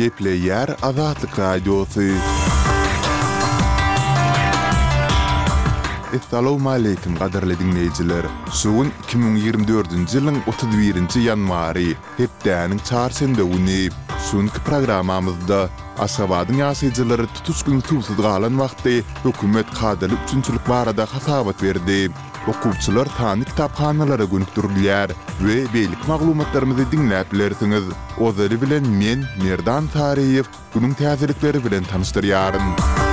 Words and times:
geple 0.00 0.30
yer 0.30 0.68
azatlık 0.82 1.38
radyosu. 1.38 2.02
Esselamu 6.16 6.70
aleyküm 6.70 7.16
kaderle 7.16 7.58
dinleyiciler. 7.58 8.26
Şuun 8.52 8.92
2024. 9.04 9.88
yılın 10.14 10.38
31. 10.46 11.22
yanmari. 11.22 11.94
Hep 12.16 12.30
deyanın 12.44 12.78
çarşında 12.78 13.44
uni. 13.44 13.88
Şuun 14.30 14.46
ki 14.46 14.58
programamızda. 14.66 15.68
Aşavadın 15.98 16.54
yaşayıcıları 16.54 17.26
tutuşkun 17.26 17.80
susuz 17.80 18.16
galan 18.16 18.60
vaxte 18.60 19.02
hükümet 19.24 19.70
kaderli 19.80 20.14
üçüncülük 20.28 20.68
barada 20.68 21.06
hasabat 21.14 21.62
verdi. 21.62 22.10
okuvçılar 22.48 23.04
tanı 23.16 23.44
kitap 23.44 23.76
kanalara 23.76 24.24
gönüktürdüler 24.24 25.10
ve 25.42 25.74
beylik 25.74 26.08
mağlumatlarımızı 26.08 26.92
dinlap 26.92 27.34
ilerisiniz. 27.34 27.82
bilen 28.62 28.84
men 28.88 29.24
Merdan 29.48 29.86
Tariyev 29.86 30.44
günün 30.74 30.92
tazirlikleri 30.94 31.64
bilen 31.64 31.84
tanıştır 31.84 32.22
Müzik 32.22 33.09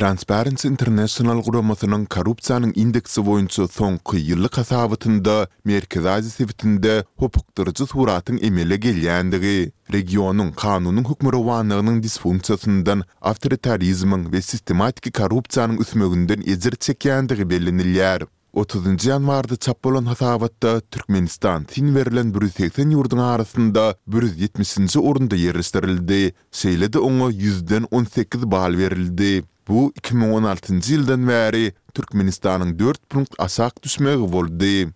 Transparency 0.00 0.66
International 0.68 1.40
Gromosunun 1.42 2.04
korrupsiyanın 2.04 2.72
indeksi 2.76 3.26
boyunca 3.26 3.68
son 3.68 3.96
kıyılı 3.96 4.48
kasabıtında 4.48 5.48
Merkez 5.64 6.06
Azi 6.06 6.30
Sivitinde 6.30 7.04
hopuktırıcı 7.16 7.86
suratın 7.86 8.38
emele 8.42 8.76
gelyendigi. 8.76 9.72
Regionun 9.92 10.52
kanunun 10.52 11.04
hukmurovanlığının 11.04 12.02
disfunksiyasından 12.02 13.02
avtoritarizmin 13.20 14.32
ve 14.32 14.42
sistematiki 14.42 15.12
korrupsiyanın 15.12 15.78
üsmögünden 15.78 16.40
ezir 16.46 16.72
çekyendigi 16.72 17.50
belinilyar. 17.50 18.22
30-njy 18.60 19.08
ýanwarda 19.10 19.56
çap 19.58 19.84
bolan 19.84 20.04
hasabatda 20.04 20.80
Türkmenistan 20.80 21.64
tin 21.64 21.94
berilen 21.96 22.34
180 22.40 22.90
ýurdun 22.90 23.22
arasynda 23.22 23.94
170-nji 24.08 24.98
orunda 24.98 25.36
ýerleşdirildi. 25.36 26.32
seyledi 26.52 26.98
ona% 26.98 27.34
oňa 27.66 27.86
18 27.90 28.50
bal 28.50 28.76
verildi. 28.76 29.42
Bu 29.70 29.92
2016-njy 30.02 30.82
ýyldan 30.96 31.28
bäri 31.30 31.68
Türkmenistanyň 31.94 32.72
4 32.80 33.00
punkt 33.12 33.32
asak 33.44 33.76
düşmegi 33.84 34.26
boldy. 34.32 34.88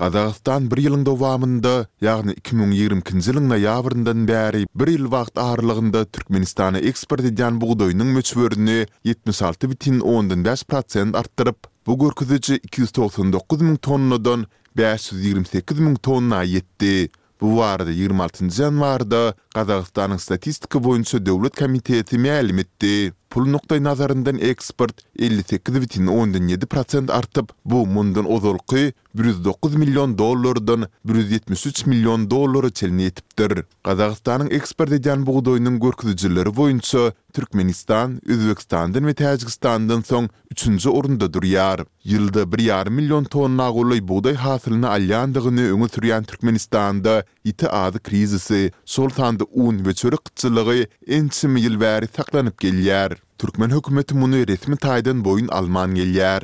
Qazaqstan 0.00 0.70
bir 0.72 0.78
ýylyň 0.86 1.02
dowamında, 1.04 1.72
ýagny 2.00 2.32
2020-nji 2.38 3.10
ýylyň 3.26 3.46
noýabrından 3.50 4.22
bäri 4.30 4.62
bir 4.72 4.86
ýyl 4.94 5.04
wagt 5.12 5.36
aralygynda 5.42 6.04
Türkmenistana 6.16 6.78
eksport 6.92 7.24
edýän 7.28 7.60
bugdoýnyň 7.60 8.08
möçberini 8.16 8.78
76.10% 9.04 11.12
artdyryp, 11.20 11.60
bu 11.86 11.92
görkezeji 12.06 12.56
299,000 12.72 13.76
tonnadan 13.76 14.46
528,000 14.80 15.96
tonna 16.08 16.40
ýetdi. 16.54 17.10
Bu 17.40 17.52
warda 17.60 17.92
26-njy 17.92 18.64
ýanwarda 18.64 19.22
Qazaqstanyň 19.52 20.16
statistika 20.24 20.80
boýunça 20.80 21.20
döwlet 21.26 21.52
komiteti 21.60 22.16
mälim 22.16 22.64
etdi. 22.64 23.12
Pul 23.30 23.46
nuqtai 23.52 23.80
nazarından 23.84 24.38
eksport 24.38 25.02
58,7% 25.18 27.12
artıp, 27.12 27.48
bu 27.64 27.86
mundan 27.86 28.32
ozolqi 28.32 28.92
109 29.14 29.74
milyon 29.74 30.18
dollardan 30.18 30.86
173 31.04 31.86
milyon 31.86 32.30
dollara 32.30 32.70
çelini 32.70 33.04
etiptir. 33.04 33.64
Qazaqstanın 33.84 34.50
eksport 34.50 34.92
edyan 34.92 35.26
buğdoyunun 35.26 35.80
gorkuzucuları 35.80 36.56
boyunca 36.56 37.12
Türkmenistan, 37.32 38.20
Üzvekstandan 38.26 39.06
ve 39.06 39.14
Tajikistandan 39.14 40.00
son 40.00 40.28
3-cü 40.54 40.88
orunda 40.88 41.32
duryar. 41.34 41.80
Yılda 42.04 42.42
1,5 42.42 42.90
milyon 42.90 43.24
tonna 43.24 43.70
gollay 43.70 44.08
buğday 44.08 44.34
hasilini 44.34 44.86
aliyandigini 44.86 45.70
öngü 45.72 45.88
türyan 45.88 46.24
Türkmenistanda 46.24 47.24
iti 47.44 47.68
adı 47.68 47.98
krizisi, 47.98 48.72
soltandı 48.84 49.44
un 49.50 49.86
ve 49.86 49.90
en 50.04 50.16
kutçılığı 50.16 50.86
enchimi 51.06 51.60
yilvari 51.60 52.08
saklanib 52.16 52.58
geliyar. 52.60 53.25
Türkmen 53.38 53.70
hükümeti 53.70 54.20
bunu 54.20 54.36
resmi 54.48 54.74
taýdan 54.76 55.24
boyun 55.24 55.48
alman 55.48 55.90
gelýär. 55.96 56.42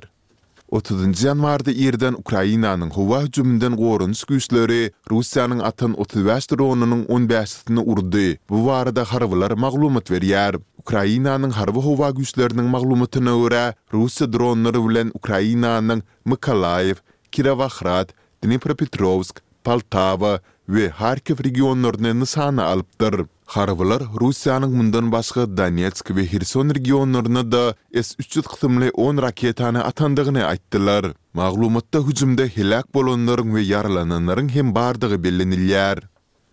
30 0.73 1.23
ýanwarda 1.25 1.71
Irdan 1.87 2.17
Ukrainanyň 2.23 2.91
howa 2.97 3.21
hüjümünden 3.25 3.77
gorunç 3.77 4.21
güýçleri 4.31 4.93
Russiýanyň 5.11 5.63
atan 5.71 5.95
35 5.99 6.51
dronunyň 6.51 7.07
15-sini 7.09 7.81
urdy. 7.93 8.37
Bu 8.51 8.61
barada 8.67 9.05
harwylar 9.05 9.51
maglumat 9.53 10.11
berýär. 10.13 10.61
Ukrainanyň 10.85 11.51
harwy 11.61 11.81
howa 11.89 12.11
güýçleriniň 12.21 12.69
maglumatyna 12.77 13.37
görä, 13.43 13.65
Russiýa 13.93 14.29
dronlary 14.33 14.85
bilen 14.89 15.13
Ukrainanyň 15.15 16.01
Mykolaýew, 16.29 16.97
Kirovohrad, 17.33 18.13
Dnipropetrovsk, 18.45 19.41
Poltava 19.65 20.39
we 20.69 20.89
Harkiv 21.03 21.41
regionlaryny 21.49 22.19
nysana 22.21 22.65
alypdyr. 22.75 23.25
Harvalar 23.57 24.03
Rusiyanın 24.21 24.73
mundan 24.77 25.13
başqa 25.13 25.57
Donetsk 25.57 26.07
we 26.07 26.27
Kherson 26.27 26.71
regionlarına 26.75 27.53
da 27.53 27.75
S-300 27.95 28.43
qismli 28.53 28.91
10 28.91 29.17
raketany 29.19 29.79
atandygyny 29.79 30.39
aýtdylar. 30.53 31.13
Maglumatda 31.35 31.99
hujumda 31.99 32.43
helak 32.43 32.89
bolanlaryň 32.95 33.49
we 33.57 33.63
yaralananlaryň 33.75 34.49
hem 34.49 34.75
bardygy 34.75 35.15
bellenilýär. 35.25 36.03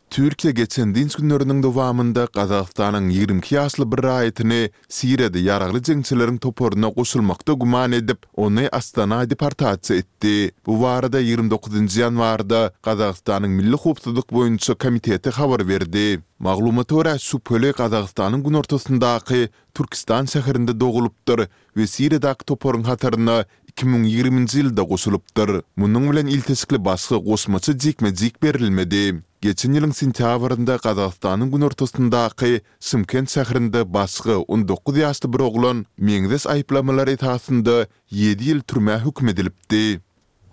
Türkiýe 0.10 0.52
geçen 0.58 0.94
diňe 0.96 1.10
günlerini 1.18 1.62
dowamında 1.64 2.24
Gazagstanyň 2.34 3.10
22 3.14 3.56
ýaşly 3.56 3.86
bir 3.92 3.98
raýatyny 4.06 4.72
Sirede 4.98 5.40
ýaraglı 5.44 5.82
jeňçileriň 5.86 6.40
toporuna 6.40 6.88
goşulmakda 6.96 7.54
guman 7.54 7.92
edip, 7.92 8.26
ony 8.38 8.68
Astana 8.72 9.30
departamenti 9.30 9.94
etdi. 9.94 10.52
Bu 10.66 10.74
warda 10.82 11.22
29-nji 11.22 12.02
ýanwarda 12.08 12.72
Gazagstanyň 12.84 13.48
Milli 13.60 13.78
howpsuzlyk 13.84 14.34
boýunça 14.34 14.76
komiteti 14.78 15.30
habar 15.30 15.68
berdi. 15.70 16.20
Maglumat 16.40 16.92
öwrä 16.92 17.20
şu 17.20 17.40
pöle 17.40 17.70
Gazagstanyň 17.70 18.42
günortosundaky 18.48 19.48
Türkistan 19.74 20.26
şäherinde 20.26 20.80
dogulupdyr 20.80 21.46
we 21.78 21.88
Sirede 21.88 22.30
ak 22.30 22.48
toporuň 22.48 22.84
2020-nji 23.76 24.60
ýylda 24.64 24.84
gosulypdyr. 24.90 25.50
Munyň 25.82 26.08
bilen 26.10 26.28
iltisikli 26.32 26.80
basgy 26.82 27.18
gosmaçy 27.26 27.74
dikme-dik 27.84 28.40
berilmedi. 28.42 29.02
Geçen 29.46 29.76
ýylyň 29.78 29.94
sentýabrynda 30.00 30.80
Gazastanyň 30.84 31.50
gün 31.54 31.66
ortasynda 31.68 32.24
aky 32.30 32.62
Simken 32.80 33.26
şäherinde 33.36 33.86
basgy 33.94 34.34
19 34.48 34.98
ýaşly 35.04 35.30
bir 35.34 35.40
oglan 35.50 35.86
Meňdes 36.00 36.48
aýplamalary 36.56 37.16
taýsynda 37.22 37.86
7 38.14 38.44
ýyl 38.50 38.62
türmä 38.68 38.98
hukm 39.06 39.30
edilipdi. 39.30 40.00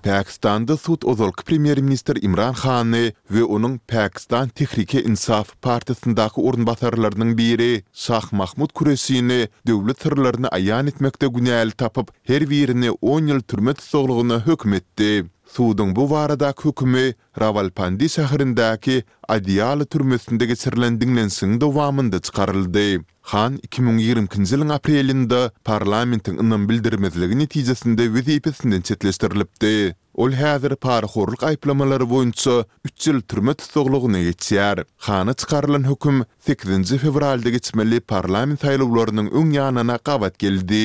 Pakistan'da 0.06 0.76
sud 0.78 1.02
ozolk 1.10 1.40
premier 1.46 1.80
minister 1.82 2.16
Imran 2.22 2.54
Khan'ı 2.54 3.12
ve 3.30 3.44
onun 3.44 3.78
Pakistan 3.78 4.48
Tehrike 4.48 5.02
Insaf 5.02 5.62
Partisi'ndaki 5.62 6.40
urunbatarlarının 6.40 7.38
biri 7.38 7.82
Shah 7.92 8.32
Mahmud 8.32 8.68
Kuresi'ni 8.70 9.48
devlet 9.66 10.02
sırlarını 10.02 10.48
ayan 10.48 10.86
etmekte 10.86 11.26
günahli 11.26 11.70
tapıp 11.70 12.12
her 12.22 12.50
birini 12.50 12.90
10 12.90 13.26
yıl 13.26 13.40
türmet 13.40 13.82
soğuluğuna 13.82 14.46
hükmetti. 14.46 15.24
Sudun 15.54 15.96
bu 15.96 16.10
varadak 16.10 16.64
hükümü 16.64 17.12
Ravalpandi 17.40 18.08
sahirindaki 18.08 19.04
adiyalı 19.28 19.86
türmesindegi 19.86 20.56
sirlendinglensin 20.56 21.60
dovamında 21.60 22.20
çıkarıldı. 22.20 23.00
Хан 23.26 23.56
2020-nji 23.76 24.68
aprelinde 24.74 25.38
parlamentiň 25.66 26.36
ýa-da 26.36 26.58
bildirmezligi 26.68 27.38
netijesinde 27.40 28.04
wezi 28.16 28.36
ýetisinden 28.38 28.84
çetleşdirilipdi. 28.86 29.94
Ol 30.14 30.30
häzir 30.40 30.76
parahorluk 30.86 31.42
aýplamalary 31.48 32.06
boýunça 32.12 32.54
3 32.88 33.08
ýyl 33.08 33.18
türme 33.32 33.54
tutuklugyna 33.58 34.20
geçýär. 34.28 34.84
Hany 35.08 35.34
çykarylan 35.40 35.88
hukm 35.90 36.22
8-nji 36.46 36.98
fevralda 37.06 37.50
geçmeli 37.56 37.98
parlament 38.00 38.62
saýlawlarynyň 38.62 39.34
öňýanyna 39.40 39.98
gawat 40.06 40.38
geldi. 40.38 40.84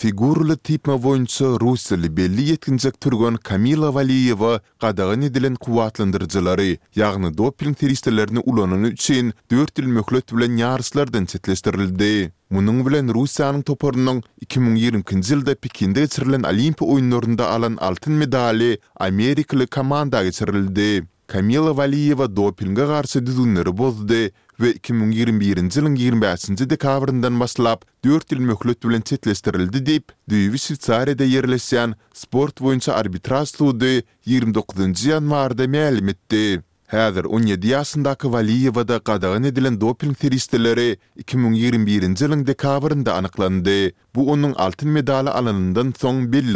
Фигурлы 0.00 0.56
типме 0.56 0.94
воюнчы 0.96 1.58
рус 1.60 1.82
belli 1.92 2.08
белли 2.08 2.42
yetkinjek 2.52 2.94
turgan 3.00 3.36
Kamila 3.36 3.90
Valiyeva 3.92 4.52
qadağan 4.80 5.26
edilen 5.28 5.58
quwatlandyrjylary, 5.60 6.78
ýagny 6.96 7.34
doping 7.36 7.76
teristlerini 7.76 8.40
ulanany 8.48 8.94
üçin 8.94 9.34
4 9.52 9.82
ýyl 9.82 9.92
möhlet 9.98 10.32
bilen 10.32 10.56
ýarışlardan 10.56 11.28
çetleşdirildi. 11.34 12.32
Munun 12.50 12.80
bilen 12.86 13.12
Russiýanyň 13.12 13.60
toparynyň 13.68 14.22
2020-nji 14.46 15.34
ýylda 15.36 15.54
Pekinde 15.60 16.00
geçirilen 16.08 16.48
Olimpiýa 16.48 16.88
oýunlarynda 16.96 17.52
alan 17.52 17.76
altyn 17.76 18.12
medaly 18.16 18.78
Amerikaly 18.96 19.66
komanda 19.66 20.24
geçirildi. 20.24 21.02
Камила 21.30 21.72
Валиева 21.74 22.26
допинга 22.28 22.88
гарсы 22.88 23.20
дизунлары 23.20 23.70
болды 23.70 24.32
ве 24.58 24.72
2021 24.82 25.70
жылын 25.70 25.94
25-нче 25.94 26.64
декабрындан 26.72 27.38
башлап 27.38 27.84
4 28.04 28.34
ил 28.34 28.40
мөхлөт 28.48 28.82
белән 28.82 29.04
четлештерилди 29.06 29.78
деп 29.80 30.10
Дүйви 30.26 30.58
Швейцариядә 30.58 31.28
йерлешкән 31.30 31.94
спорт 32.22 32.58
буенча 32.60 32.96
арбитраж 32.98 33.54
суды 33.54 34.02
29 34.26 35.04
январда 35.20 35.68
мәлим 35.70 36.10
итте. 36.16 36.64
Хәзер 36.90 37.28
17 37.30 37.64
ясындагы 37.70 38.26
Валиева 38.32 38.82
да 38.84 38.98
кадагын 38.98 39.46
эдилен 39.52 39.78
допинг 39.78 40.18
теристләре 40.18 40.98
2021 41.22 42.16
жылын 42.18 42.42
декабрында 42.42 43.14
аныкланды. 43.22 43.94
Бу 44.12 44.26
аның 44.34 44.56
алтын 44.58 44.90
медале 44.98 45.30
алынындан 45.30 45.94
соң 45.94 46.26